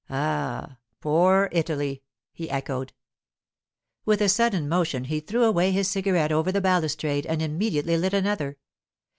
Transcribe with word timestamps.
'Ah—poor 0.09 1.47
Italy!' 1.51 2.01
he 2.33 2.49
echoed. 2.49 2.91
With 4.03 4.19
a 4.19 4.29
sudden 4.29 4.67
motion 4.67 5.03
he 5.03 5.19
threw 5.19 5.43
away 5.43 5.71
his 5.71 5.91
cigarette 5.91 6.31
over 6.31 6.51
the 6.51 6.59
balustrade 6.59 7.27
and 7.27 7.39
immediately 7.39 7.95
lit 7.97 8.15
another. 8.15 8.57